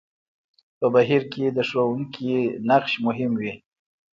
[0.79, 2.33] په بهير کې د ښوونکي
[2.69, 3.53] نقش مهم وي.